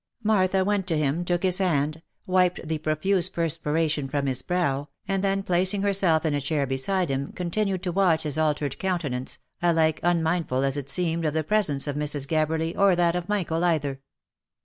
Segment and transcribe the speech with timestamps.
[0.23, 5.23] Martha went to him, took his hand, wiped the profuse perspiration from his brow, and
[5.23, 9.37] then placing herself in a chair beside him, con tinued to watch his altered countenance,
[9.61, 12.25] alike unmindful as it seemed of the presence of Mrs.
[12.27, 13.99] Gabberly, or that of Michael either.